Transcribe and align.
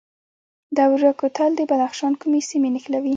دوره 0.77 1.09
کوتل 1.19 1.51
د 1.57 1.61
بدخشان 1.71 2.13
کومې 2.21 2.41
سیمې 2.49 2.69
نښلوي؟ 2.75 3.09